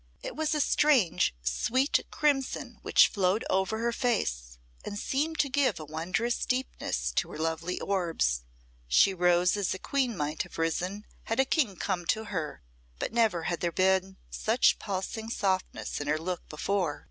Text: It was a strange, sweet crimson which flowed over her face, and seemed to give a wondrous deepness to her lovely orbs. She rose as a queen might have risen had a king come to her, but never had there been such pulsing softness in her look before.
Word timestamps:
It 0.23 0.35
was 0.35 0.55
a 0.55 0.59
strange, 0.61 1.35
sweet 1.43 1.99
crimson 2.09 2.79
which 2.81 3.07
flowed 3.07 3.45
over 3.51 3.77
her 3.77 3.91
face, 3.91 4.57
and 4.83 4.97
seemed 4.97 5.37
to 5.37 5.47
give 5.47 5.79
a 5.79 5.85
wondrous 5.85 6.43
deepness 6.47 7.11
to 7.17 7.29
her 7.29 7.37
lovely 7.37 7.79
orbs. 7.79 8.41
She 8.87 9.13
rose 9.13 9.55
as 9.55 9.75
a 9.75 9.77
queen 9.77 10.17
might 10.17 10.41
have 10.41 10.57
risen 10.57 11.05
had 11.25 11.39
a 11.39 11.45
king 11.45 11.75
come 11.75 12.07
to 12.07 12.23
her, 12.33 12.63
but 12.97 13.13
never 13.13 13.43
had 13.43 13.59
there 13.59 13.71
been 13.71 14.17
such 14.31 14.79
pulsing 14.79 15.29
softness 15.29 16.01
in 16.01 16.07
her 16.07 16.17
look 16.17 16.49
before. 16.49 16.99